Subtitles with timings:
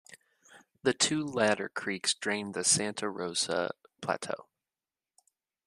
[0.81, 3.69] The two latter creeks drain the Santa Rosa
[4.01, 4.47] Plateau.